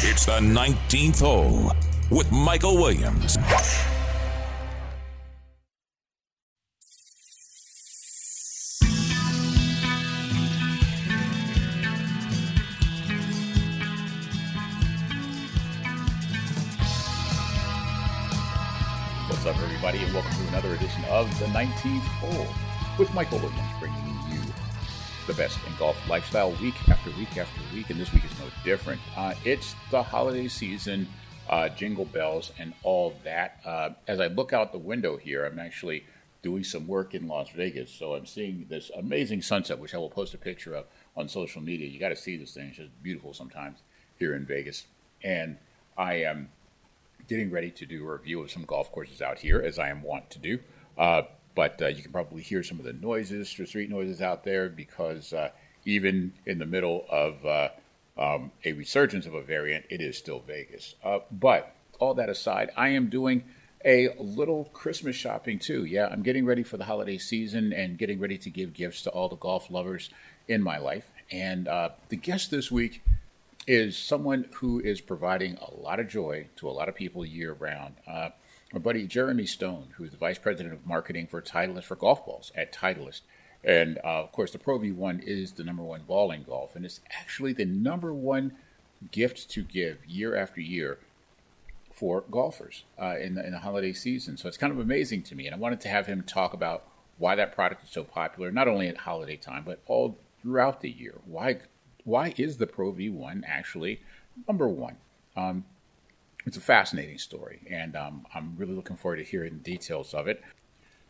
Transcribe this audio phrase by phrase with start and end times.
[0.00, 1.72] It's the 19th hole
[2.10, 3.38] with Michael Williams.
[19.28, 22.46] What's up, everybody, and welcome to another edition of the 19th hole
[22.98, 24.05] with Michael Williams, bringing
[25.26, 28.46] the best in golf lifestyle week after week after week, and this week is no
[28.64, 29.00] different.
[29.16, 31.08] Uh, it's the holiday season,
[31.50, 33.60] uh, jingle bells, and all that.
[33.64, 36.04] Uh, as I look out the window here, I'm actually
[36.42, 40.10] doing some work in Las Vegas, so I'm seeing this amazing sunset, which I will
[40.10, 40.84] post a picture of
[41.16, 41.88] on social media.
[41.88, 43.78] You got to see this thing; it's just beautiful sometimes
[44.18, 44.86] here in Vegas,
[45.24, 45.56] and
[45.98, 46.50] I am
[47.28, 50.02] getting ready to do a review of some golf courses out here, as I am
[50.02, 50.60] wont to do.
[51.56, 54.68] Uh, but uh, you can probably hear some of the noises, street noises out there,
[54.68, 55.50] because uh,
[55.84, 57.68] even in the middle of uh,
[58.18, 60.94] um, a resurgence of a variant, it is still Vegas.
[61.02, 63.44] Uh, but all that aside, I am doing
[63.84, 65.84] a little Christmas shopping too.
[65.84, 69.10] Yeah, I'm getting ready for the holiday season and getting ready to give gifts to
[69.10, 70.10] all the golf lovers
[70.48, 71.10] in my life.
[71.30, 73.02] And uh, the guest this week
[73.66, 77.52] is someone who is providing a lot of joy to a lot of people year
[77.52, 77.94] round.
[78.72, 82.52] My buddy Jeremy Stone, who's the vice president of marketing for Titleist for golf balls
[82.54, 83.22] at Titleist.
[83.62, 86.84] And uh, of course, the Pro V1 is the number one ball in golf, and
[86.84, 88.52] it's actually the number one
[89.10, 90.98] gift to give year after year
[91.92, 94.36] for golfers uh, in, the, in the holiday season.
[94.36, 95.46] So it's kind of amazing to me.
[95.46, 96.84] And I wanted to have him talk about
[97.18, 100.90] why that product is so popular, not only at holiday time, but all throughout the
[100.90, 101.14] year.
[101.24, 101.60] Why
[102.04, 104.00] why is the Pro V1 actually
[104.46, 104.96] number one?
[105.36, 105.64] Um,
[106.46, 110.28] it's a fascinating story, and um, I'm really looking forward to hearing the details of
[110.28, 110.42] it.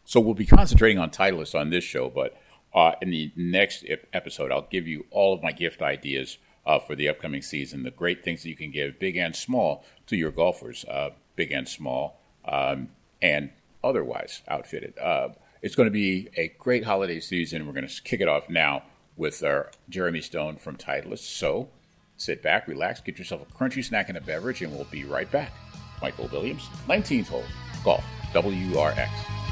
[0.04, 2.36] So we'll be concentrating on Titleist on this show, but
[2.74, 6.96] uh, in the next episode, I'll give you all of my gift ideas uh, for
[6.96, 10.30] the upcoming season, the great things that you can give, big and small, to your
[10.30, 12.88] golfers, uh, big and small, um,
[13.20, 13.50] and
[13.84, 14.98] otherwise outfitted.
[14.98, 15.28] Uh,
[15.60, 17.66] it's going to be a great holiday season.
[17.66, 18.84] We're going to kick it off now
[19.16, 21.18] with our Jeremy Stone from Titleist.
[21.18, 21.68] So
[22.16, 25.30] sit back, relax, get yourself a crunchy snack and a beverage, and we'll be right
[25.30, 25.52] back.
[26.02, 27.44] Michael Williams, 19th hole,
[27.84, 29.45] golf, WRX.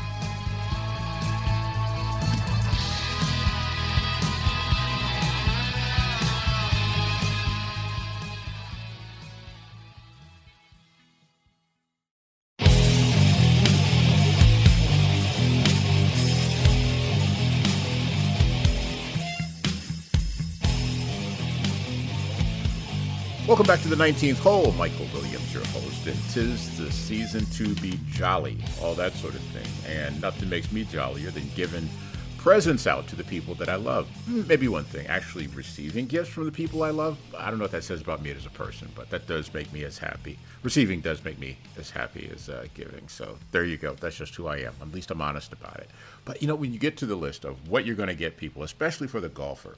[23.55, 24.73] Welcome back to the 19th hole.
[24.73, 29.41] Michael Williams, your host, and tis the season to be jolly, all that sort of
[29.43, 29.97] thing.
[29.97, 31.89] And nothing makes me jollier than giving
[32.37, 34.09] presents out to the people that I love.
[34.27, 37.17] Maybe one thing, actually receiving gifts from the people I love.
[37.39, 39.73] I don't know what that says about me as a person, but that does make
[39.73, 40.37] me as happy.
[40.65, 43.07] Receiving does make me as happy as uh, giving.
[43.07, 43.95] So there you go.
[43.95, 44.75] That's just who I am.
[44.83, 45.91] At least I'm honest about it.
[46.25, 48.37] But you know, when you get to the list of what you're going to get
[48.37, 49.77] people, especially for the golfer,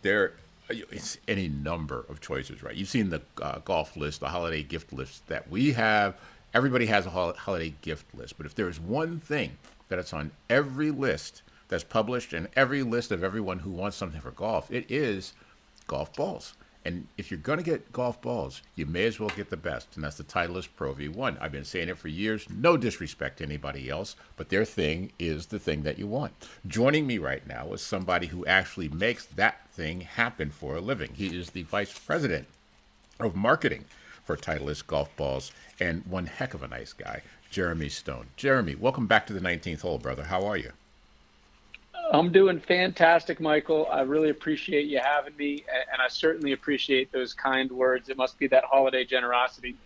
[0.00, 0.32] there
[0.68, 2.74] it's any number of choices, right?
[2.74, 6.16] You've seen the uh, golf list, the holiday gift list that we have.
[6.54, 9.58] Everybody has a holiday gift list, but if there is one thing
[9.88, 14.20] that it's on every list that's published and every list of everyone who wants something
[14.20, 15.34] for golf, it is
[15.86, 16.54] golf balls.
[16.88, 19.94] And if you're going to get golf balls, you may as well get the best,
[19.94, 21.36] and that's the Titleist Pro V1.
[21.38, 22.48] I've been saying it for years.
[22.48, 26.32] No disrespect to anybody else, but their thing is the thing that you want.
[26.66, 31.10] Joining me right now is somebody who actually makes that thing happen for a living.
[31.12, 32.48] He is the vice president
[33.20, 33.84] of marketing
[34.24, 37.20] for Titleist golf balls, and one heck of a nice guy,
[37.50, 38.28] Jeremy Stone.
[38.36, 40.24] Jeremy, welcome back to the 19th hole, brother.
[40.24, 40.72] How are you?
[42.10, 43.88] I'm doing fantastic, Michael.
[43.90, 48.08] I really appreciate you having me, and I certainly appreciate those kind words.
[48.08, 49.76] It must be that holiday generosity.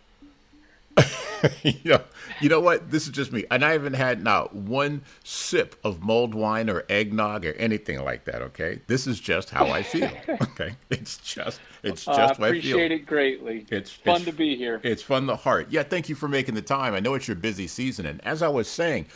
[1.62, 2.00] you, know,
[2.40, 2.90] you know what?
[2.90, 6.84] This is just me, and I haven't had not one sip of mulled wine or
[6.88, 8.42] eggnog or anything like that.
[8.42, 10.10] Okay, this is just how I feel.
[10.42, 13.66] Okay, it's just it's just uh, I appreciate it greatly.
[13.70, 14.80] It's fun it's, to be here.
[14.82, 15.68] It's fun the heart.
[15.70, 16.94] Yeah, thank you for making the time.
[16.94, 19.06] I know it's your busy season, and as I was saying,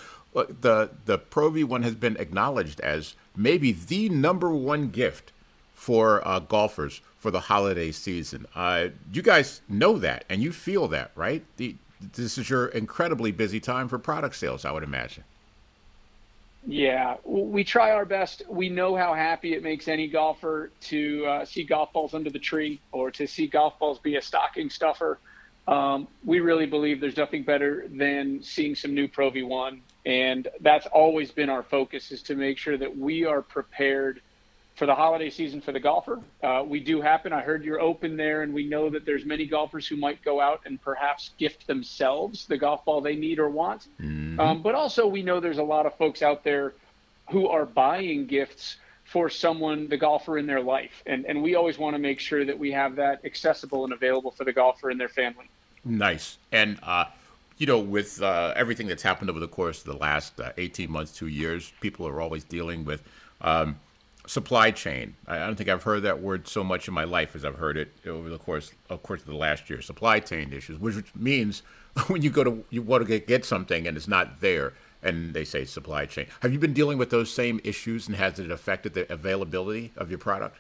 [0.45, 5.33] the the Pro V1 has been acknowledged as maybe the number one gift
[5.73, 8.47] for uh, golfers for the holiday season.
[8.55, 11.45] Uh, you guys know that and you feel that, right?
[11.57, 15.25] The, this is your incredibly busy time for product sales, I would imagine.
[16.67, 18.43] Yeah, we try our best.
[18.49, 22.41] We know how happy it makes any golfer to uh, see golf balls under the
[22.41, 25.19] tree or to see golf balls be a stocking stuffer.
[25.69, 30.87] Um, we really believe there's nothing better than seeing some new Pro V1 and that's
[30.87, 34.23] always been our focus is to make sure that we are prepared
[34.77, 36.21] for the holiday season for the golfer.
[36.45, 37.33] Uh, we do happen.
[37.33, 40.41] I heard you're open there, and we know that there's many golfers who might go
[40.41, 43.89] out and perhaps gift themselves the golf ball they need or want.
[44.01, 44.39] Mm-hmm.
[44.39, 46.75] Um, but also, we know there's a lot of folks out there
[47.31, 51.79] who are buying gifts for someone, the golfer in their life, and and we always
[51.79, 55.01] want to make sure that we have that accessible and available for the golfer and
[55.01, 55.49] their family.
[55.85, 56.79] Nice, and.
[56.83, 57.07] Uh,
[57.59, 60.91] you know, with uh, everything that's happened over the course of the last uh, 18
[60.91, 63.03] months, two years, people are always dealing with
[63.41, 63.81] um,
[64.27, 65.15] supply chain.
[65.27, 67.77] I don't think I've heard that word so much in my life as I've heard
[67.77, 69.81] it over the course of course of the last year.
[69.81, 71.63] Supply chain issues, which means
[72.09, 74.75] when you go to you want to get, get something and it's not there,
[75.07, 76.27] and they say supply chain.
[76.41, 80.11] Have you been dealing with those same issues, and has it affected the availability of
[80.11, 80.59] your product?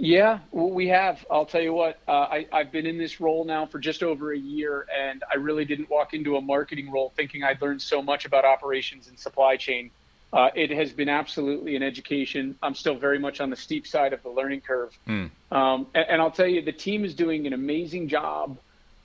[0.00, 1.26] Yeah, we have.
[1.28, 4.32] I'll tell you what, uh, I, I've been in this role now for just over
[4.32, 8.00] a year, and I really didn't walk into a marketing role thinking I'd learned so
[8.00, 9.90] much about operations and supply chain.
[10.32, 12.54] Uh, it has been absolutely an education.
[12.62, 14.96] I'm still very much on the steep side of the learning curve.
[15.08, 15.30] Mm.
[15.50, 18.58] Um, and, and, I'll tell you, the team is doing an amazing job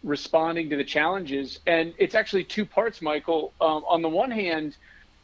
[0.03, 1.59] responding to the challenges.
[1.65, 3.53] And it's actually two parts, Michael.
[3.61, 4.75] Um, on the one hand,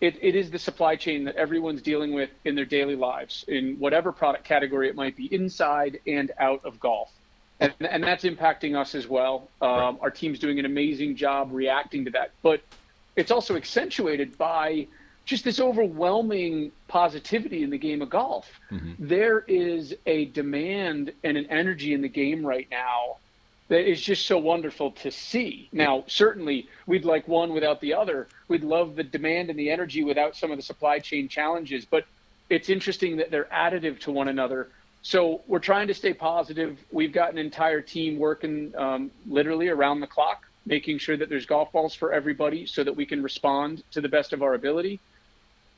[0.02, 3.76] it, it is the supply chain that everyone's dealing with in their daily lives, in
[3.76, 7.12] whatever product category it might be, inside and out of golf.
[7.60, 9.50] And, and that's impacting us as well.
[9.62, 9.96] Um, right.
[10.02, 12.32] Our team's doing an amazing job reacting to that.
[12.42, 12.62] But
[13.16, 14.88] it's also accentuated by–
[15.30, 18.48] just this overwhelming positivity in the game of golf.
[18.72, 18.94] Mm-hmm.
[18.98, 23.18] There is a demand and an energy in the game right now
[23.70, 25.70] that is just so wonderful to see.
[25.72, 28.28] Now, certainly, we'd like one without the other.
[28.48, 32.06] We'd love the demand and the energy without some of the supply chain challenges, but
[32.50, 34.70] it's interesting that they're additive to one another.
[35.02, 36.78] So we're trying to stay positive.
[36.92, 41.46] We've got an entire team working um, literally around the clock, making sure that there's
[41.46, 45.00] golf balls for everybody so that we can respond to the best of our ability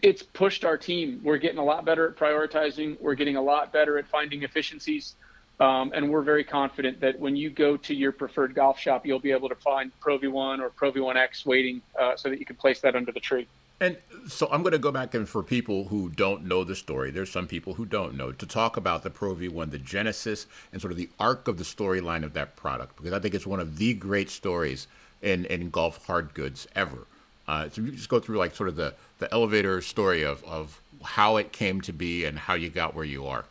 [0.02, 1.22] it's pushed our team.
[1.24, 3.00] We're getting a lot better at prioritizing.
[3.00, 5.16] We're getting a lot better at finding efficiencies.
[5.60, 9.20] Um, and we're very confident that when you go to your preferred golf shop, you'll
[9.20, 12.56] be able to find Pro V1 or Pro V1X waiting uh, so that you can
[12.56, 13.48] place that under the tree.
[13.80, 17.10] And so I'm going to go back and for people who don't know the story,
[17.10, 20.80] there's some people who don't know, to talk about the Pro V1, the genesis and
[20.80, 23.60] sort of the arc of the storyline of that product, because I think it's one
[23.60, 24.86] of the great stories
[25.24, 27.08] in, in golf hard goods ever.
[27.48, 30.80] Uh, so you just go through like sort of the, the elevator story of, of
[31.04, 33.46] how it came to be and how you got where you are.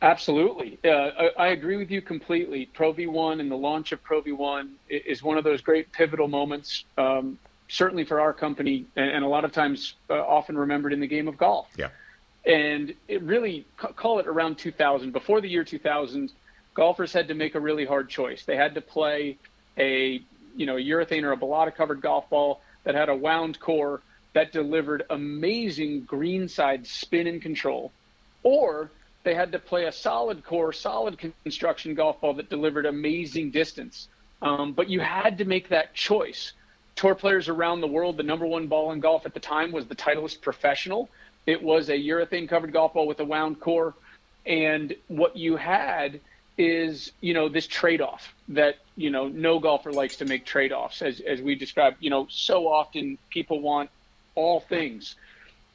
[0.00, 0.78] Absolutely.
[0.84, 2.66] Uh, I, I, agree with you completely.
[2.66, 6.84] Pro V1 and the launch of Pro V1 is one of those great pivotal moments,
[6.96, 7.36] um,
[7.66, 11.06] certainly for our company, and, and a lot of times uh, often remembered in the
[11.08, 11.66] game of golf.
[11.76, 11.88] Yeah.
[12.46, 16.30] And it really, call it around 2000, before the year 2000,
[16.74, 18.44] golfers had to make a really hard choice.
[18.44, 19.36] They had to play
[19.76, 20.22] a
[20.58, 24.02] you know, a urethane or a balata covered golf ball that had a wound core
[24.34, 27.92] that delivered amazing greenside spin and control,
[28.42, 28.90] or
[29.24, 34.08] they had to play a solid core, solid construction golf ball that delivered amazing distance.
[34.40, 36.52] Um, but you had to make that choice.
[36.96, 39.86] Tour players around the world, the number one ball in golf at the time was
[39.86, 41.08] the Titleist Professional.
[41.46, 43.94] It was a urethane covered golf ball with a wound core.
[44.46, 46.20] And what you had
[46.58, 51.20] is you know this trade-off that you know no golfer likes to make trade-offs as
[51.20, 53.88] as we described you know so often people want
[54.34, 55.14] all things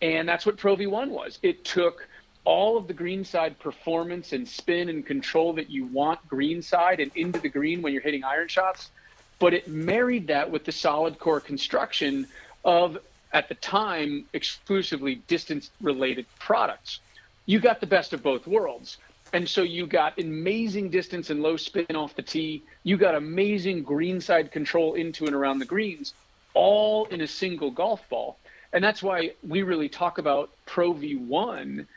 [0.02, 2.06] and that's what pro v1 was it took
[2.46, 7.40] all of the greenside performance and spin and control that you want greenside and into
[7.40, 8.92] the green when you're hitting iron shots
[9.40, 12.28] but it married that with the solid core construction
[12.66, 12.98] of
[13.34, 17.00] at the time exclusively distance related products
[17.46, 18.98] you got the best of both worlds
[19.34, 22.62] and so you got amazing distance and low spin off the tee.
[22.84, 26.14] You got amazing greenside control into and around the greens,
[26.54, 28.38] all in a single golf ball.
[28.74, 31.88] And that's why we really talk about Pro V1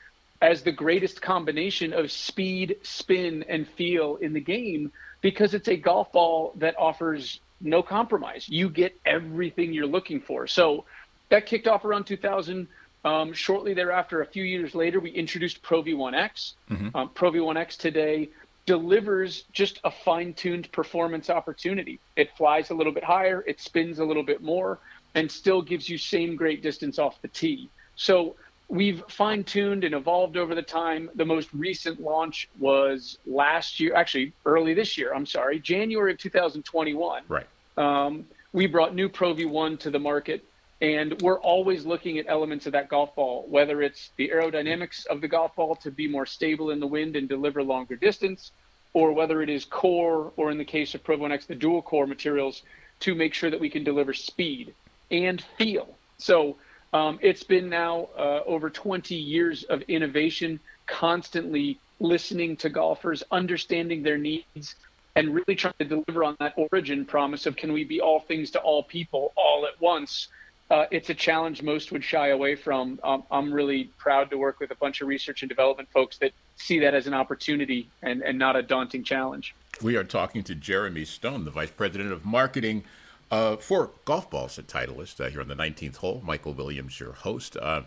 [0.42, 5.76] as the greatest combination of speed, spin, and feel in the game because it's a
[5.76, 8.48] golf ball that offers no compromise.
[8.48, 10.46] You get everything you're looking for.
[10.46, 10.84] So
[11.30, 12.68] that kicked off around 2000.
[13.04, 16.54] Um, shortly thereafter, a few years later, we introduced Pro V1X.
[16.70, 16.96] Mm-hmm.
[16.96, 18.30] Um, Pro V1X today
[18.66, 22.00] delivers just a fine tuned performance opportunity.
[22.16, 24.80] It flies a little bit higher, it spins a little bit more,
[25.14, 27.70] and still gives you same great distance off the tee.
[27.94, 28.34] So
[28.68, 31.10] we've fine tuned and evolved over the time.
[31.14, 35.14] The most recent launch was last year, actually early this year.
[35.14, 37.22] I'm sorry, January of 2021.
[37.28, 37.46] Right.
[37.76, 40.44] Um, we brought new Pro V1 to the market.
[40.82, 45.22] And we're always looking at elements of that golf ball, whether it's the aerodynamics of
[45.22, 48.52] the golf ball to be more stable in the wind and deliver longer distance,
[48.92, 52.06] or whether it is core, or in the case of Pro V1X, the dual core
[52.06, 52.62] materials
[53.00, 54.74] to make sure that we can deliver speed
[55.10, 55.88] and feel.
[56.18, 56.56] So
[56.92, 64.02] Um, it's been now uh, over 20 years of innovation, constantly listening to golfers, understanding
[64.02, 64.76] their needs,
[65.14, 68.50] and really trying to deliver on that origin promise of can we be all things
[68.52, 70.28] to all people all at once.
[70.68, 72.98] Uh, it's a challenge most would shy away from.
[73.04, 76.32] Um, I'm really proud to work with a bunch of research and development folks that
[76.56, 79.54] see that as an opportunity and, and not a daunting challenge.
[79.80, 82.84] We are talking to Jeremy Stone, the Vice President of Marketing
[83.30, 86.22] uh, for Golf Balls at Titleist uh, here on the 19th hole.
[86.24, 87.56] Michael Williams, your host.
[87.56, 87.82] Uh,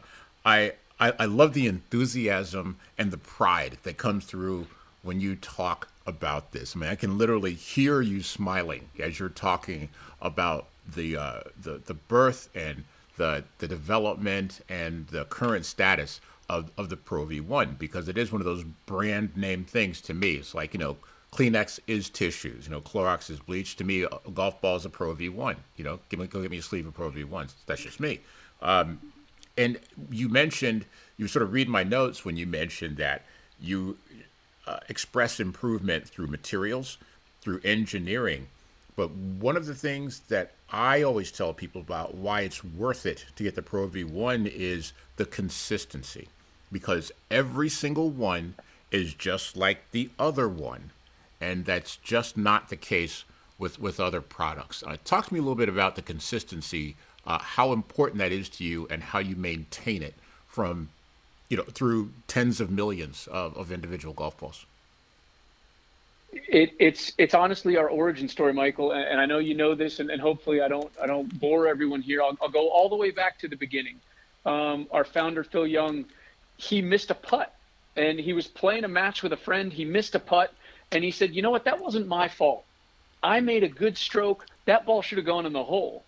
[0.46, 4.68] I, I, I love the enthusiasm and the pride that comes through
[5.02, 6.76] when you talk about this.
[6.76, 9.90] I mean, I can literally hear you smiling as you're talking
[10.22, 12.84] about the uh, the the birth and
[13.18, 16.20] the the development and the current status
[16.50, 20.14] of, of the Pro V1 because it is one of those brand name things to
[20.14, 20.34] me.
[20.34, 20.98] It's like you know
[21.32, 22.66] Kleenex is tissues.
[22.66, 23.76] You know, Clorox is bleach.
[23.78, 25.58] To me, a golf ball is a Pro V1.
[25.78, 27.54] You know, give me, go get me a sleeve of Pro V1s.
[27.66, 28.20] That's just me.
[28.62, 29.00] Um,
[29.58, 30.86] and you mentioned,
[31.18, 33.24] you sort of read my notes when you mentioned that
[33.60, 33.98] you
[34.66, 36.98] uh, express improvement through materials,
[37.42, 38.48] through engineering.
[38.96, 43.26] But one of the things that I always tell people about why it's worth it
[43.36, 46.28] to get the Pro V1 is the consistency.
[46.72, 48.56] Because every single one
[48.92, 50.92] is just like the other one
[51.42, 53.24] and that's just not the case
[53.58, 54.84] with with other products.
[54.86, 58.50] Uh, talk to me a little bit about the consistency, uh, how important that is
[58.50, 60.16] to you, and how you maintain it
[60.48, 60.90] from,
[61.50, 64.66] you know, through tens of millions of, of individual golf balls.
[66.32, 70.00] It, it's it's honestly our origin story, Michael, and, and I know you know this,
[70.00, 72.22] and, and, hopefully I don't I don't bore everyone here.
[72.22, 74.00] I'll, I'll go all the way back to the beginning.
[74.46, 76.06] Um, our founder Phil Young,
[76.58, 77.54] he missed a putt,
[77.96, 79.74] and he was playing a match with a friend.
[79.74, 80.54] He missed a putt
[80.92, 81.66] and he said, you know what?
[81.66, 82.66] That wasn't my fault.
[83.22, 84.46] I made a good stroke.
[84.66, 86.04] That ball should have gone in the hole.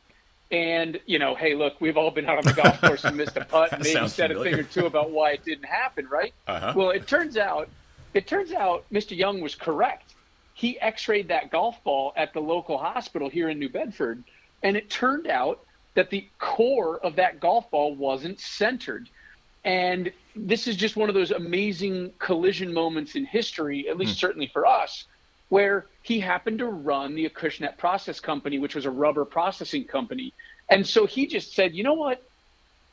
[0.51, 3.38] And, you know, hey, look, we've all been out on the golf course and missed
[3.38, 4.50] a putt and maybe said familiar.
[4.50, 6.33] a thing or two about why it didn't happen, right?
[6.47, 6.73] Uh-huh.
[6.75, 7.69] Well, it turns out,
[8.13, 9.15] it turns out Mr.
[9.15, 10.13] Young was correct.
[10.53, 14.23] He x-rayed that golf ball at the local hospital here in New Bedford,
[14.61, 19.09] and it turned out that the core of that golf ball wasn't centered.
[19.63, 24.19] And this is just one of those amazing collision moments in history, at least mm.
[24.19, 25.05] certainly for us,
[25.49, 30.33] where he happened to run the Acushnet Process Company, which was a rubber processing company.
[30.69, 32.23] And so he just said, you know what?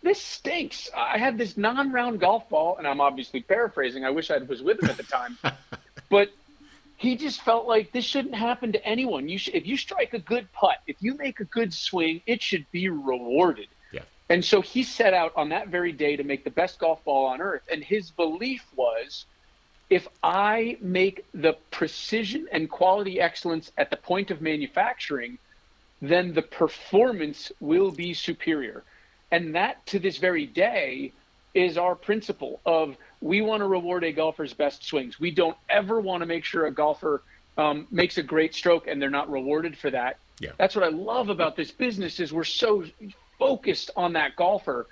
[0.03, 0.91] This stinks.
[0.97, 4.05] I had this non round golf ball, and I'm obviously paraphrasing.
[4.05, 5.39] I wish I was with him at the time.
[6.11, 6.31] but
[6.97, 9.29] he just felt like this shouldn't happen to anyone.
[9.29, 12.43] You should, if you strike a good putt, if you make a good swing, it
[12.43, 13.69] should be rewarded.
[14.29, 17.27] And so he set out on that very day to make the best golf ball
[17.27, 17.63] on earth.
[17.71, 19.25] And his belief was
[19.89, 25.39] if I make the precision and quality excellence at the point of manufacturing,
[26.03, 28.85] then the performance will be superior.
[29.31, 31.13] And that to this very day
[31.55, 35.19] is our principle of we want to reward a golfer's best swings.
[35.19, 37.23] We don't ever want to make sure a golfer
[37.57, 40.19] um, makes a great stroke and they're not rewarded for that.
[40.39, 40.53] Yeah.
[40.59, 42.85] That's what I love about this business is we're so
[43.39, 44.87] focused on that golfer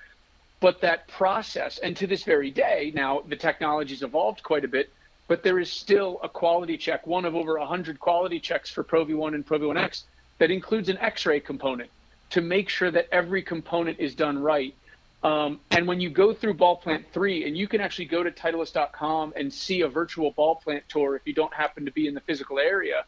[0.61, 4.91] but that process and to this very day now the technology's evolved quite a bit
[5.29, 9.05] but there is still a quality check one of over 100 quality checks for pro
[9.05, 10.05] v1 and pro v1x
[10.39, 11.91] that includes an x-ray component
[12.31, 14.75] to make sure that every component is done right.
[15.23, 18.31] Um, and when you go through ball plant 3 and you can actually go to
[18.31, 22.15] titleist.com and see a virtual ball plant tour if you don't happen to be in
[22.15, 23.05] the physical area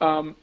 [0.00, 0.36] um,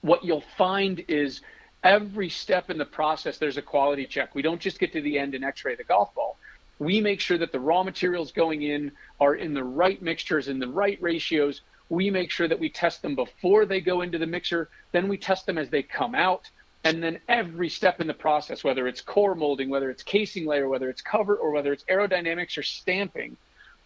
[0.00, 1.40] what you'll find is
[1.84, 4.34] every step in the process, there's a quality check.
[4.34, 6.36] We don't just get to the end and x ray the golf ball.
[6.78, 10.58] We make sure that the raw materials going in are in the right mixtures, in
[10.58, 11.60] the right ratios.
[11.88, 14.68] We make sure that we test them before they go into the mixer.
[14.92, 16.48] Then we test them as they come out.
[16.84, 20.68] And then every step in the process, whether it's core molding, whether it's casing layer,
[20.68, 23.36] whether it's cover, or whether it's aerodynamics or stamping,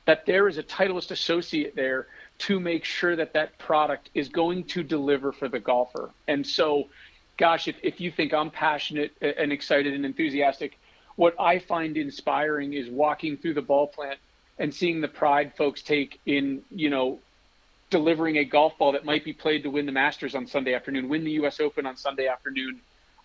[0.07, 2.07] that there is a Titleist associate there
[2.39, 6.11] to make sure that that product is going to deliver for the golfer.
[6.29, 6.89] And so
[7.37, 10.79] gosh, if, if you think I'm passionate and excited and enthusiastic,
[11.17, 14.19] what I find inspiring is walking through the ball plant
[14.59, 17.19] and seeing the pride folks take in, you know,
[17.91, 21.09] delivering a golf ball that might be played to win the Masters on Sunday afternoon,
[21.09, 21.61] win the U.S.
[21.61, 22.81] Open on Sunday afternoon,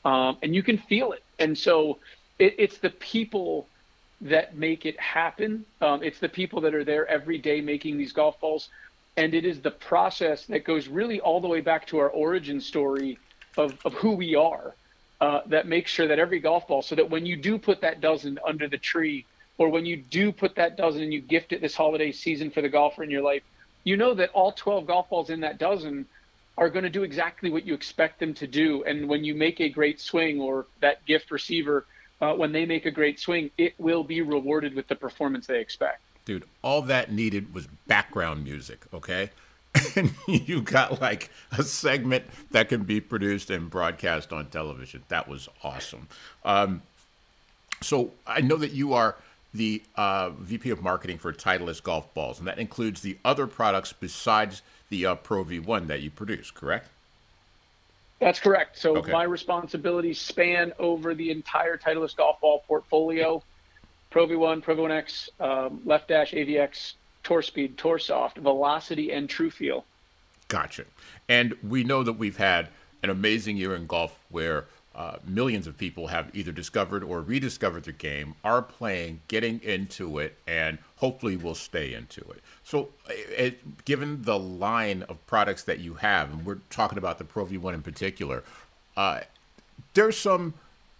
[0.06, 1.24] um, and you can feel it.
[1.40, 2.00] And so
[2.38, 3.68] it, it's the people
[4.22, 5.66] that make it happen.
[5.82, 8.70] Um, it's the people that are there every day making these golf balls,
[9.18, 12.62] and it is the process that goes really all the way back to our origin
[12.62, 13.18] story
[13.58, 14.76] of, of who we are
[15.20, 18.02] uh, that makes sure that every golf ball, so that when you do put that
[18.02, 19.26] dozen under the tree,
[19.58, 22.62] or when you do put that dozen and you gift it this holiday season for
[22.62, 23.44] the golfer in your life,
[23.84, 26.08] you know that all 12 golf balls in that dozen
[26.58, 28.84] are going to do exactly what you expect them to do.
[28.84, 31.86] And when you make a great swing or that gift receiver
[32.20, 35.60] uh, when they make a great swing, it will be rewarded with the performance they
[35.60, 36.02] expect.
[36.26, 39.32] Dude, all that needed was background music, okay?
[39.96, 45.04] and you got like a segment that can be produced and broadcast on television.
[45.08, 46.08] That was awesome.
[46.44, 46.82] Um,
[47.82, 49.16] so I know that you are
[49.54, 53.94] the uh, VP of marketing for Titleist golf balls, and that includes the other products
[53.94, 56.90] besides the uh, Pro V1 that you produce, correct?
[58.20, 58.78] That's correct.
[58.78, 59.12] So okay.
[59.12, 63.42] my responsibilities span over the entire Titleist golf ball portfolio:
[64.12, 69.84] Pro V1, Pro V1X, um, Left Dash, AVX, Tour Speed, Tour Soft, Velocity, and TruFeel.
[70.48, 70.86] Gotcha.
[71.30, 72.70] And we know that we've had
[73.04, 77.86] an amazing year in golf where uh, millions of people have either discovered or rediscovered
[77.86, 82.42] the game, are playing, getting into it, and hopefully will stay into it.
[82.66, 87.24] So, it, given the line of products that you have, and we're talking about the
[87.24, 88.44] Pro V1 in particular,
[88.98, 89.22] uh,
[89.94, 90.56] there's some,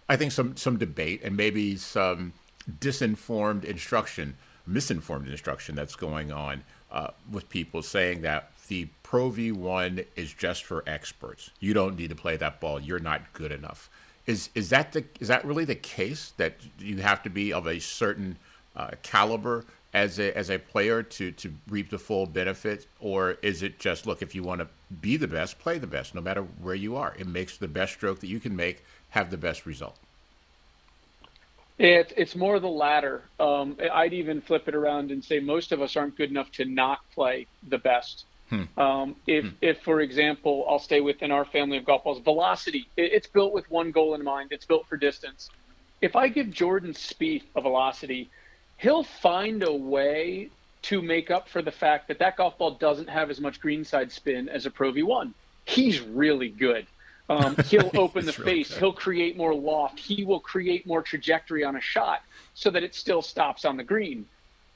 [0.08, 2.32] I think, some some debate and maybe some
[2.80, 10.06] disinformed instruction, misinformed instruction that's going on uh, with people saying that the Pro V1
[10.16, 11.50] is just for experts.
[11.60, 12.80] You don't need to play that ball.
[12.80, 13.90] You're not good enough.
[14.26, 17.66] Is is that the is that really the case that you have to be of
[17.66, 18.38] a certain
[18.76, 23.62] uh, caliber as a as a player to to reap the full benefit, or is
[23.62, 24.68] it just look if you want to
[25.00, 27.14] be the best, play the best, no matter where you are?
[27.18, 29.98] It makes the best stroke that you can make have the best result.
[31.78, 33.22] It, it's more the latter.
[33.40, 36.64] Um, I'd even flip it around and say most of us aren't good enough to
[36.64, 38.26] not play the best.
[38.50, 38.78] Hmm.
[38.78, 39.50] Um, if, hmm.
[39.60, 43.52] if, for example, I'll stay within our family of golf balls, velocity, it, it's built
[43.52, 44.52] with one goal in mind.
[44.52, 45.50] It's built for distance.
[46.02, 48.28] If I give Jordan Spieth a velocity,
[48.76, 50.50] he'll find a way
[50.82, 54.10] to make up for the fact that that golf ball doesn't have as much greenside
[54.12, 55.32] spin as a Pro V1.
[55.64, 56.86] He's really good.
[57.28, 58.70] Um, he'll open the face.
[58.70, 58.78] Good.
[58.78, 59.98] He'll create more loft.
[59.98, 62.22] He will create more trajectory on a shot
[62.54, 64.26] so that it still stops on the green.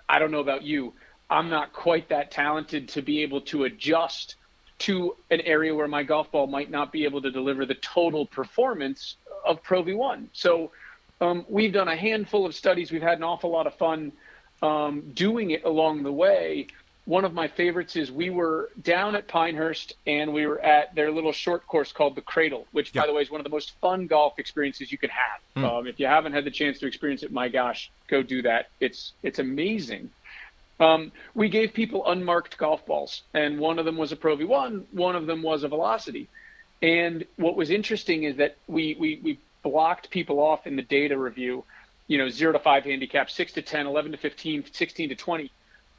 [0.08, 0.92] I don't know about you.
[1.28, 4.36] I'm not quite that talented to be able to adjust
[4.78, 8.26] to an area where my golf ball might not be able to deliver the total
[8.26, 10.28] performance of Pro V1.
[10.32, 10.70] So
[11.20, 12.92] um, we've done a handful of studies.
[12.92, 14.12] We've had an awful lot of fun
[14.62, 16.68] um, doing it along the way.
[17.06, 21.12] One of my favorites is we were down at Pinehurst and we were at their
[21.12, 23.72] little short course called the Cradle, which, by the way, is one of the most
[23.80, 25.62] fun golf experiences you can have.
[25.62, 25.78] Mm.
[25.78, 28.70] Um, if you haven't had the chance to experience it, my gosh, go do that.
[28.80, 30.10] It's it's amazing.
[30.78, 34.84] Um, we gave people unmarked golf balls, and one of them was a Pro V1,
[34.92, 36.28] one of them was a Velocity.
[36.82, 41.16] And what was interesting is that we, we, we blocked people off in the data
[41.16, 41.64] review,
[42.06, 45.50] you know, zero to five handicap, six to 10, 11 to 15, 16 to 20.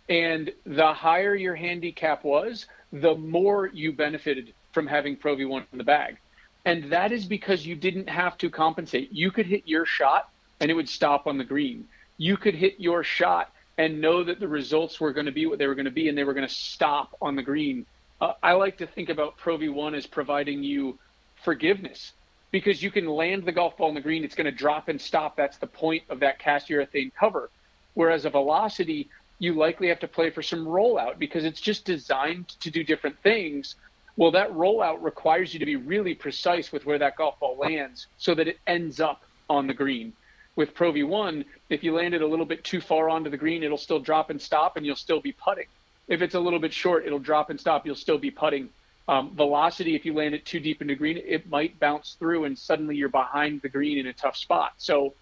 [0.10, 5.78] And the higher your handicap was, the more you benefited from having Pro V1 in
[5.78, 6.18] the bag.
[6.66, 9.12] And that is because you didn't have to compensate.
[9.12, 11.88] You could hit your shot and it would stop on the green.
[12.18, 15.60] You could hit your shot and know that the results were going to be what
[15.60, 17.86] they were going to be and they were going to stop on the green.
[18.20, 20.98] Uh, I like to think about Pro V1 as providing you
[21.44, 22.14] forgiveness
[22.52, 25.00] because you can land the golf ball on the green, it's going to drop and
[25.00, 25.36] stop.
[25.36, 27.50] That's the point of that cast urethane cover.
[27.94, 32.50] Whereas a velocity, you likely have to play for some rollout because it's just designed
[32.60, 33.76] to do different things.
[34.16, 38.08] Well, that rollout requires you to be really precise with where that golf ball lands
[38.18, 40.14] so that it ends up on the green
[40.58, 43.64] with Pro V1, if you land it a little bit too far onto the green,
[43.64, 45.68] it'll still drop and stop, and you'll still be putting.
[46.10, 47.86] If it's a little bit short, it'll drop and stop.
[47.86, 48.70] You'll still be putting.
[49.08, 52.58] Um, velocity, if you land it too deep into green, it might bounce through, and
[52.58, 54.74] suddenly you're behind the green in a tough spot.
[54.78, 55.14] So,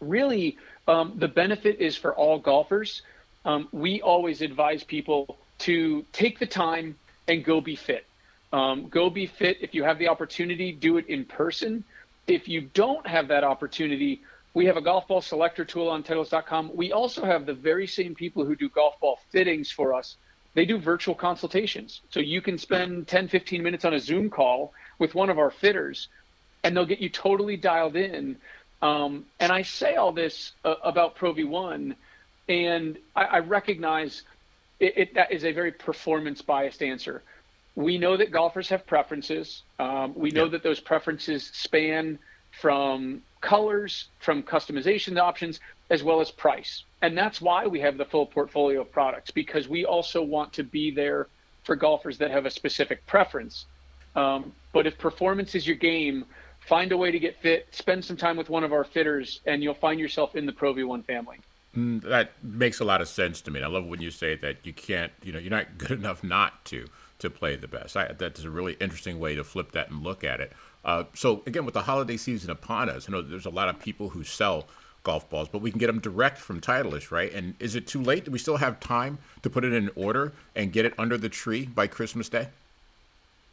[0.00, 0.56] really,
[0.88, 3.02] um, the benefit is for all golfers.
[3.46, 6.96] Um, we always advise people to take the time
[7.28, 8.04] and go be fit.
[8.52, 9.58] Um, go be fit.
[9.60, 11.84] If you have the opportunity, do it in person.
[12.26, 16.72] If you don't have that opportunity, we have a golf ball selector tool on Titleist.com.
[16.74, 20.16] We also have the very same people who do golf ball fittings for us.
[20.54, 22.00] They do virtual consultations.
[22.10, 25.50] So you can spend 10, 15 minutes on a Zoom call with one of our
[25.50, 26.08] fitters,
[26.64, 28.38] and they'll get you totally dialed in.
[28.82, 31.94] Um, and I say all this uh, about Pro V1,
[32.48, 34.22] and I, I recognize
[34.80, 37.22] it, it, that is a very performance biased answer.
[37.74, 39.62] We know that golfers have preferences.
[39.78, 42.18] Um, we know that those preferences span
[42.60, 46.84] from colors, from customization options, as well as price.
[47.02, 50.64] And that's why we have the full portfolio of products because we also want to
[50.64, 51.28] be there
[51.64, 53.66] for golfers that have a specific preference.
[54.14, 56.24] Um, but if performance is your game,
[56.66, 59.62] find a way to get fit, spend some time with one of our fitters, and
[59.62, 61.38] you'll find yourself in the Pro V1 family.
[61.76, 63.62] Mm, that makes a lot of sense to me.
[63.62, 66.64] I love when you say that you can't, you know, you're not good enough not
[66.66, 66.86] to.
[67.18, 67.96] to play the best.
[67.96, 70.52] I, that's a really interesting way to flip that and look at it.
[70.84, 73.78] Uh, so again, with the holiday season upon us, I know there's a lot of
[73.80, 74.66] people who sell
[75.02, 77.32] golf balls, but we can get them direct from Titleist, right?
[77.32, 78.24] And is it too late?
[78.26, 81.28] Do we still have time to put it in order and get it under the
[81.30, 82.48] tree by Christmas Day?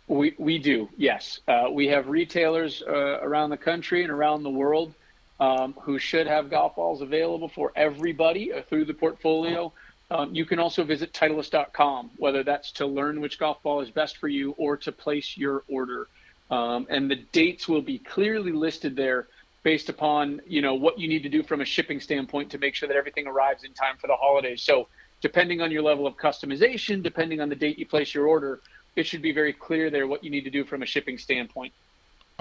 [0.09, 1.39] We we do, yes.
[1.47, 4.93] Uh, we have retailers uh, around the country and around the world
[5.39, 9.71] um, who should have golf balls available for everybody uh, through the portfolio.
[10.11, 14.17] Um, you can also visit Titleist.com, whether that's to learn which golf ball is best
[14.17, 16.07] for you or to place your order.
[16.51, 19.27] Um, and the dates will be clearly listed there
[19.63, 22.75] based upon you know what you need to do from a shipping standpoint to make
[22.75, 24.61] sure that everything arrives in time for the holidays.
[24.61, 24.87] So
[25.21, 28.59] depending on your level of customization, depending on the date you place your order,
[28.95, 31.73] it should be very clear there what you need to do from a shipping standpoint.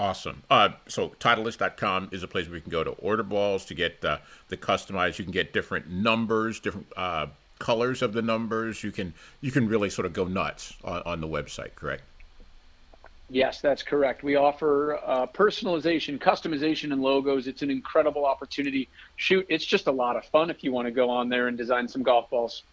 [0.03, 0.43] Awesome.
[0.49, 4.03] Uh, so Titleist.com is a place where you can go to order balls to get
[4.03, 4.17] uh,
[4.49, 5.17] the customized.
[5.17, 8.83] You can get different numbers, different uh, colors of the numbers.
[8.83, 11.75] You can you can really sort of go nuts on, on the website.
[11.75, 12.03] Correct.
[13.29, 14.23] Yes, that's correct.
[14.23, 17.47] We offer uh, personalization, customization, and logos.
[17.47, 18.89] It's an incredible opportunity.
[19.15, 21.57] Shoot, it's just a lot of fun if you want to go on there and
[21.57, 22.63] design some golf balls.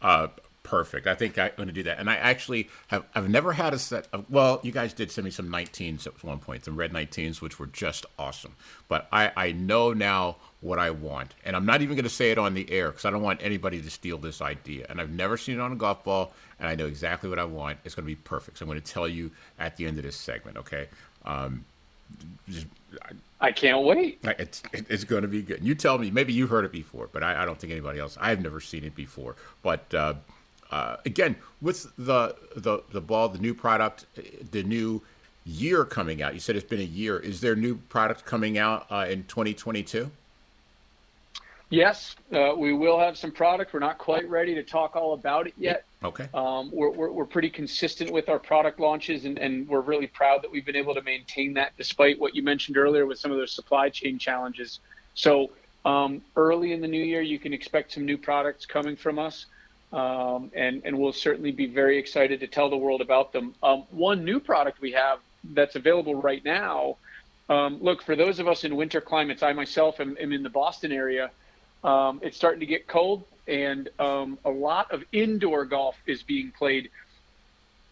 [0.00, 0.28] Uh,
[0.62, 1.06] perfect.
[1.06, 1.98] I think I'm going to do that.
[1.98, 5.24] And I actually have I've never had a set of well, you guys did send
[5.24, 8.54] me some 19s at one point, some red 19s, which were just awesome.
[8.88, 12.30] But I I know now what I want, and I'm not even going to say
[12.30, 14.86] it on the air because I don't want anybody to steal this idea.
[14.88, 17.44] And I've never seen it on a golf ball, and I know exactly what I
[17.44, 17.78] want.
[17.84, 18.58] It's going to be perfect.
[18.58, 20.56] So I'm going to tell you at the end of this segment.
[20.58, 20.88] Okay.
[21.24, 21.64] Um,
[22.48, 22.66] just,
[23.02, 24.18] I, I, can't wait.
[24.24, 25.64] It's it's going to be good.
[25.64, 26.10] You tell me.
[26.10, 28.18] Maybe you've heard it before, but I, I don't think anybody else.
[28.20, 29.36] I've never seen it before.
[29.62, 30.14] But uh,
[30.70, 34.06] uh, again, with the, the the ball, the new product,
[34.52, 35.02] the new
[35.44, 36.34] year coming out.
[36.34, 37.18] You said it's been a year.
[37.18, 40.10] Is there new product coming out uh, in 2022?
[41.70, 43.72] Yes, uh, we will have some product.
[43.72, 45.84] We're not quite ready to talk all about it yet.
[46.02, 46.28] Okay.
[46.34, 50.42] Um, we're, we're, we're, pretty consistent with our product launches, and, and we're really proud
[50.42, 53.38] that we've been able to maintain that despite what you mentioned earlier with some of
[53.38, 54.80] those supply chain challenges.
[55.14, 55.50] So,
[55.84, 59.46] um, early in the new year, you can expect some new products coming from us.
[59.92, 63.54] Um, and, and we'll certainly be very excited to tell the world about them.
[63.62, 66.96] Um, one new product we have that's available right now.
[67.48, 70.50] Um, look, for those of us in winter climates, I myself am, am in the
[70.50, 71.30] Boston area.
[71.82, 76.52] Um, it's starting to get cold, and um, a lot of indoor golf is being
[76.52, 76.90] played.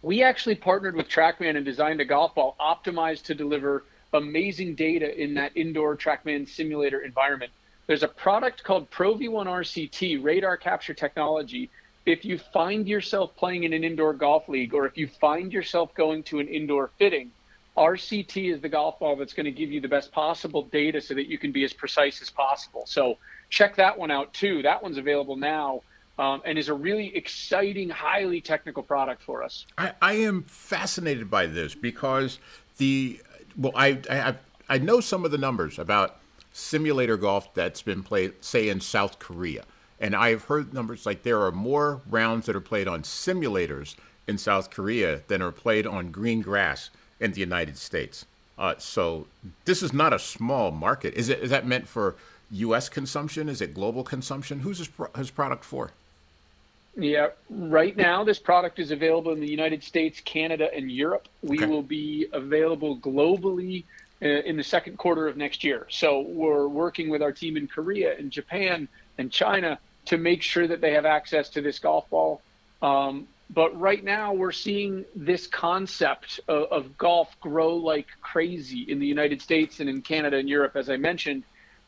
[0.03, 3.83] We actually partnered with TrackMan and designed a golf ball optimized to deliver
[4.13, 7.51] amazing data in that indoor TrackMan simulator environment.
[7.89, 11.71] There's a product called Pro V1 RCT, radar capture technology,
[12.09, 15.95] if you find yourself playing in an indoor golf league or if you find yourself
[15.95, 17.31] going to an indoor fitting,
[17.77, 21.13] RCT is the golf ball that's going to give you the best possible data so
[21.13, 22.85] that you can be as precise as possible.
[22.87, 23.19] So
[23.51, 24.63] check that one out too.
[24.63, 25.83] That one's available now.
[26.19, 29.67] Um, and is a really exciting, highly technical product for us.
[29.77, 32.41] I, I am fascinated by this because
[32.79, 33.21] the
[33.57, 34.35] well, I, I
[34.69, 36.17] I know some of the numbers about
[36.53, 39.63] simulator golf that's been played, say in South Korea,
[40.01, 44.39] and I've heard numbers like there are more rounds that are played on simulators in
[44.39, 48.27] South Korea than are played on green grass in the United States.
[48.59, 49.27] Uh, so
[49.65, 51.15] this is not a small market.
[51.15, 51.41] Is it?
[51.41, 52.17] Is that meant for
[52.51, 52.89] U.S.
[52.89, 53.49] consumption?
[53.49, 54.61] Is it global consumption?
[54.61, 55.93] Who's this, pro- his product for?
[56.97, 61.29] Yeah, right now this product is available in the United States, Canada, and Europe.
[61.43, 61.67] We okay.
[61.67, 63.85] will be available globally
[64.21, 65.87] uh, in the second quarter of next year.
[65.91, 69.79] So we're working with our team in Korea and Japan and China
[70.09, 72.41] to make sure that they have access to this golf ball.
[72.83, 78.99] Um, but right now, we're seeing this concept of, of, golf grow like crazy in
[78.99, 81.45] the United States and in Canada and Europe, as I mentioned.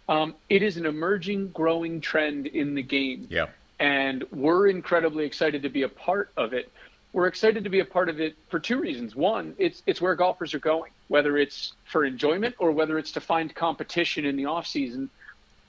[0.09, 3.27] Um, it is an emerging, growing trend in the game.
[3.31, 3.47] Yeah.
[3.79, 6.71] And we're incredibly excited to be a part of it.
[7.13, 9.17] We're excited to be a part of it for two reasons.
[9.17, 13.21] One, it's it's where golfers are going, whether it's for enjoyment or whether it's to
[13.21, 15.11] find competition in the off season.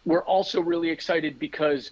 [0.05, 1.91] We're also really excited because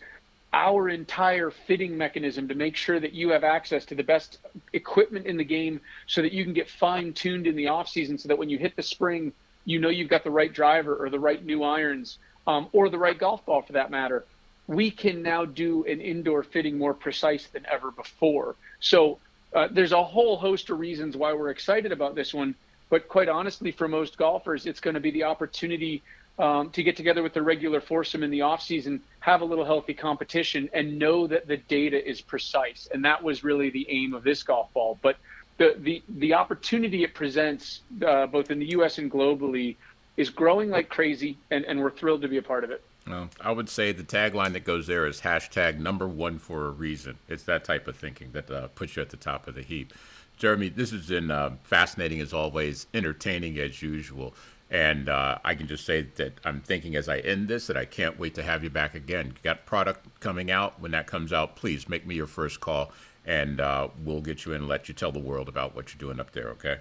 [0.52, 4.40] our entire fitting mechanism to make sure that you have access to the best
[4.74, 8.18] equipment in the game so that you can get fine tuned in the off season
[8.18, 9.32] so that when you hit the spring
[9.66, 12.98] you know you've got the right driver or the right new irons um, or the
[12.98, 14.26] right golf ball for that matter.
[14.68, 18.56] We can now do an indoor fitting more precise than ever before.
[18.80, 19.20] So
[19.54, 22.56] uh, there's a whole host of reasons why we're excited about this one
[22.90, 26.02] but quite honestly for most golfers it's going to be the opportunity
[26.40, 29.66] um, to get together with the regular foursome in the off season, have a little
[29.66, 32.88] healthy competition, and know that the data is precise.
[32.94, 34.98] And that was really the aim of this golf ball.
[35.02, 35.18] But
[35.58, 38.98] the the the opportunity it presents, uh, both in the U.S.
[38.98, 39.76] and globally,
[40.18, 42.84] is growing like crazy, and, and we're thrilled to be a part of it.
[43.06, 46.72] Well, I would say the tagline that goes there is hashtag number one for a
[46.72, 47.18] reason.
[47.28, 49.94] It's that type of thinking that uh, puts you at the top of the heap.
[50.38, 54.34] Jeremy, this has been uh, fascinating as always, entertaining as usual.
[54.72, 57.86] And uh, I can just say that I'm thinking as I end this that I
[57.86, 59.28] can't wait to have you back again.
[59.28, 60.80] You got product coming out.
[60.80, 62.92] When that comes out, please make me your first call,
[63.26, 66.00] and uh, we'll get you in and let you tell the world about what you're
[66.00, 66.50] doing up there.
[66.50, 66.78] Okay?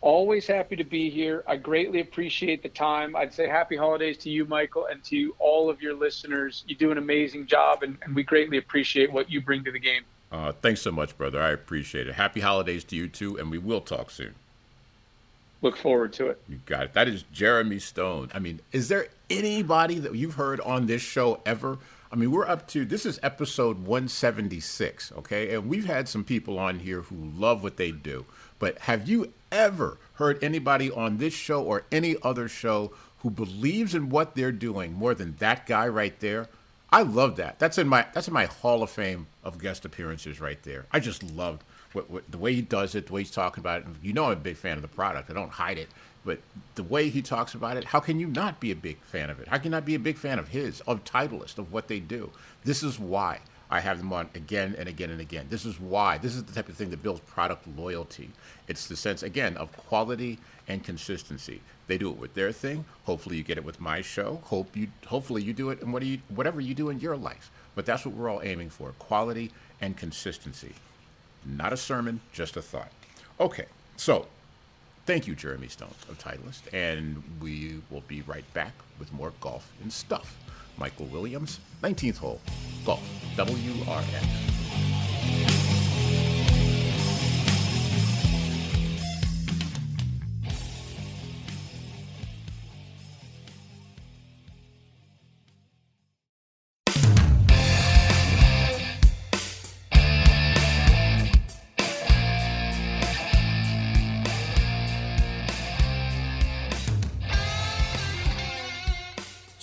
[0.00, 1.42] Always happy to be here.
[1.48, 3.16] I greatly appreciate the time.
[3.16, 6.62] I'd say happy holidays to you, Michael, and to all of your listeners.
[6.68, 9.80] You do an amazing job, and, and we greatly appreciate what you bring to the
[9.80, 10.02] game.
[10.30, 11.40] Uh, thanks so much, brother.
[11.40, 12.14] I appreciate it.
[12.14, 14.34] Happy holidays to you too, and we will talk soon.
[15.64, 16.42] Look forward to it.
[16.46, 16.92] You got it.
[16.92, 18.30] That is Jeremy Stone.
[18.34, 21.78] I mean, is there anybody that you've heard on this show ever?
[22.12, 25.54] I mean, we're up to this is episode 176, okay?
[25.54, 28.26] And we've had some people on here who love what they do.
[28.58, 33.94] But have you ever heard anybody on this show or any other show who believes
[33.94, 36.46] in what they're doing more than that guy right there?
[36.92, 37.58] I love that.
[37.58, 40.84] That's in my that's in my Hall of Fame of guest appearances right there.
[40.92, 41.64] I just love
[41.94, 43.86] what, what, the way he does it, the way he's talking about it.
[44.02, 45.30] You know, I'm a big fan of the product.
[45.30, 45.88] I don't hide it,
[46.24, 46.40] but
[46.74, 49.40] the way he talks about it, how can you not be a big fan of
[49.40, 49.48] it?
[49.48, 52.00] How can you not be a big fan of his, of Titleist, of what they
[52.00, 52.30] do?
[52.64, 55.46] This is why I have them on again and again and again.
[55.50, 56.18] This is why.
[56.18, 58.30] This is the type of thing that builds product loyalty.
[58.68, 61.60] It's the sense again of quality and consistency.
[61.86, 62.84] They do it with their thing.
[63.04, 64.40] Hopefully, you get it with my show.
[64.44, 64.88] Hope you.
[65.06, 67.50] Hopefully, you do it in what do you, whatever you do in your life.
[67.74, 70.74] But that's what we're all aiming for: quality and consistency.
[71.44, 72.90] Not a sermon, just a thought.
[73.40, 74.26] Okay, so
[75.06, 79.70] thank you, Jeremy Stone of Titleist, and we will be right back with more golf
[79.82, 80.36] and stuff.
[80.78, 82.40] Michael Williams, 19th hole,
[82.84, 83.02] golf,
[83.36, 84.53] WRX.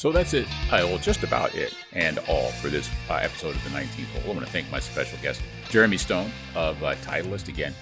[0.01, 0.47] So that's it.
[0.71, 4.31] Uh, well, just about it and all for this uh, episode of the 19th hole.
[4.31, 7.49] I want to thank my special guest, Jeremy Stone of uh, Titleist.
[7.49, 7.75] Again,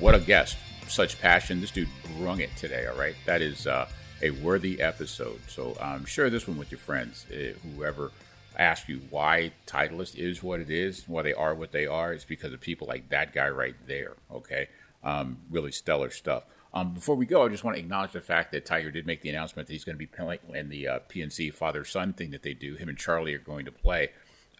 [0.00, 0.56] what a guest.
[0.88, 1.60] Such passion.
[1.60, 3.14] This dude rung it today, all right?
[3.26, 3.90] That is uh,
[4.22, 5.38] a worthy episode.
[5.46, 7.26] So um, share this one with your friends.
[7.30, 8.10] Uh, whoever
[8.58, 12.24] asks you why Titleist is what it is, why they are what they are, it's
[12.24, 14.68] because of people like that guy right there, okay?
[15.02, 16.44] Um, really stellar stuff.
[16.74, 19.22] Um, before we go, I just want to acknowledge the fact that Tiger did make
[19.22, 22.32] the announcement that he's going to be playing in the uh, PNC father son thing
[22.32, 22.74] that they do.
[22.74, 24.10] Him and Charlie are going to play.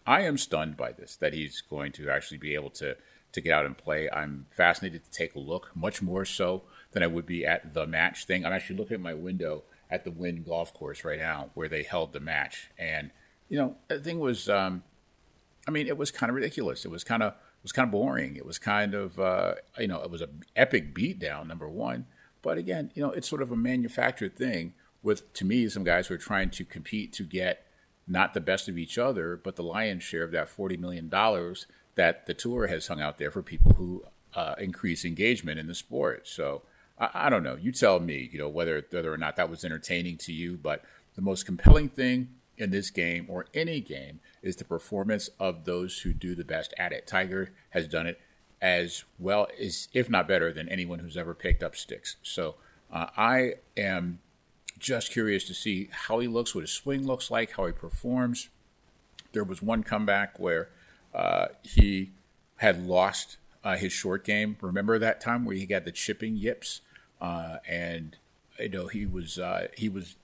[0.07, 2.95] I am stunned by this that he's going to actually be able to
[3.33, 4.09] to get out and play.
[4.09, 7.85] I'm fascinated to take a look, much more so than I would be at the
[7.85, 8.45] match thing.
[8.45, 11.83] I'm actually looking at my window at the Wynn Golf Course right now where they
[11.83, 13.11] held the match, and
[13.49, 14.83] you know the thing was, um,
[15.67, 16.85] I mean, it was kind of ridiculous.
[16.85, 17.33] It was kind of
[17.65, 18.35] was kind of boring.
[18.35, 22.05] It was kind of, uh, you know, it was an epic beatdown, number one.
[22.43, 26.05] But again, you know, it's sort of a manufactured thing with, to me, some guys
[26.05, 27.65] who are trying to compete to get
[28.07, 31.09] not the best of each other, but the lion's share of that $40 million
[31.95, 34.03] that the tour has hung out there for people who
[34.35, 36.27] uh, increase engagement in the sport.
[36.27, 36.61] So
[36.99, 37.55] I, I don't know.
[37.55, 40.83] You tell me, you know, whether, whether or not that was entertaining to you, but
[41.15, 45.99] the most compelling thing in this game or any game is the performance of those
[45.99, 47.07] who do the best at it.
[47.07, 48.19] Tiger has done it
[48.61, 52.15] as well as, if not better, than anyone who's ever picked up sticks.
[52.23, 52.55] So
[52.91, 54.19] uh, I am
[54.79, 58.49] just curious to see how he looks, what his swing looks like, how he performs.
[59.33, 60.69] There was one comeback where
[61.13, 62.11] uh, he
[62.57, 64.57] had lost uh, his short game.
[64.61, 66.81] Remember that time where he got the chipping yips,
[67.19, 68.15] uh, and
[68.59, 70.15] you know he was uh, he was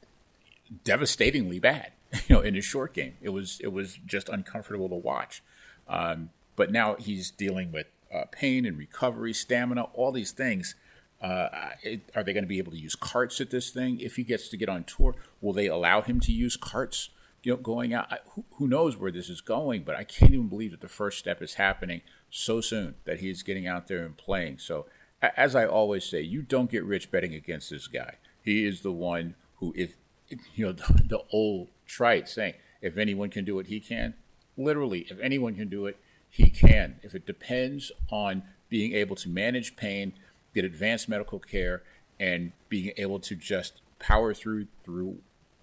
[0.84, 1.92] devastatingly bad.
[2.28, 5.42] You know, in his short game, it was it was just uncomfortable to watch.
[5.88, 10.76] Um, but now he's dealing with uh, pain and recovery, stamina, all these things.
[11.22, 14.00] Uh, it, are they going to be able to use carts at this thing?
[14.00, 17.10] If he gets to get on tour, will they allow him to use carts?
[17.44, 18.12] You know, going out.
[18.12, 19.84] I, who, who, knows where this is going?
[19.84, 23.44] But I can't even believe that the first step is happening so soon that he's
[23.44, 24.60] getting out there and playing.
[24.60, 24.86] So,
[25.22, 28.16] as I always say, you don't get rich betting against this guy.
[28.44, 29.96] He is the one who, if
[30.56, 34.14] you know, the, the old trite saying, if anyone can do it, he can.
[34.58, 35.98] Literally, if anyone can do it,
[36.30, 37.00] he can.
[37.04, 40.14] If it depends on being able to manage pain,
[40.56, 41.84] get advanced medical care,
[42.20, 45.18] and being able to just power through through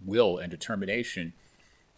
[0.04, 1.32] will and determination,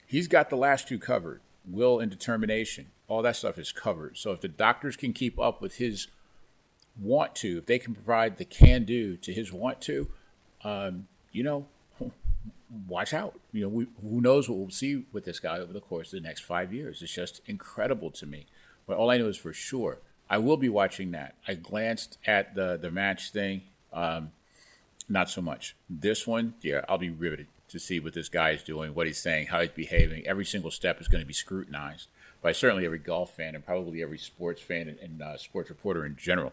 [0.07, 1.41] he's got the last two covered.
[1.67, 4.17] Will and determination, all that stuff is covered.
[4.17, 6.07] So if the doctors can keep up with his
[6.99, 10.09] want to, if they can provide the can do to his want to,
[10.65, 11.67] um, you know,
[12.87, 13.39] watch out.
[13.53, 16.23] You know, we, who knows what we'll see with this guy over the course of
[16.23, 17.03] the next five years.
[17.03, 18.47] It's just incredible to me.
[18.87, 21.35] But all I know is for sure, I will be watching that.
[21.47, 23.63] I glanced at the the match thing.
[23.93, 24.31] Um,
[25.09, 25.75] not so much.
[25.89, 29.19] This one, yeah, I'll be riveted to see what this guy is doing, what he's
[29.19, 30.27] saying, how he's behaving.
[30.27, 32.09] Every single step is going to be scrutinized
[32.43, 36.07] by certainly every golf fan and probably every sports fan and, and uh, sports reporter
[36.07, 36.53] in general.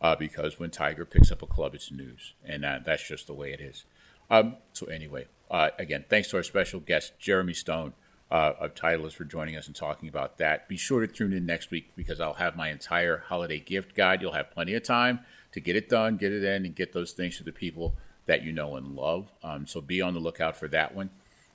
[0.00, 3.52] Uh, because when Tiger picks up a club, it's news, and that's just the way
[3.52, 3.84] it is.
[4.30, 7.92] Um, so anyway, uh, again, thanks to our special guest Jeremy Stone
[8.28, 10.66] uh, of Titleist for joining us and talking about that.
[10.66, 14.20] Be sure to tune in next week because I'll have my entire holiday gift guide.
[14.20, 15.20] You'll have plenty of time
[15.52, 17.94] to get it done, get it in, and get those things to the people
[18.26, 19.30] that you know and love.
[19.44, 21.10] Um, so be on the lookout for that one.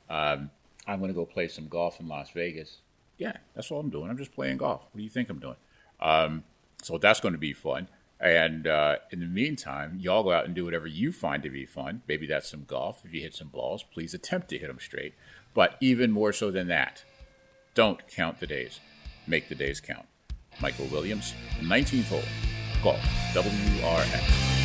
[0.09, 0.51] Um,
[0.87, 2.77] I'm going to go play some golf in Las Vegas.
[3.17, 4.09] Yeah, that's all I'm doing.
[4.09, 4.83] I'm just playing golf.
[4.93, 5.57] What do you think I'm doing?
[5.99, 6.45] Um,
[6.81, 7.89] so that's going to be fun.
[8.19, 11.65] And uh, in the meantime, y'all go out and do whatever you find to be
[11.65, 12.01] fun.
[12.07, 13.01] Maybe that's some golf.
[13.05, 15.13] If you hit some balls, please attempt to hit them straight.
[15.53, 17.03] But even more so than that,
[17.75, 18.79] don't count the days.
[19.25, 20.05] Make the days count.
[20.61, 22.23] Michael Williams, 19th hole,
[22.83, 23.01] golf,
[23.33, 24.58] WRX.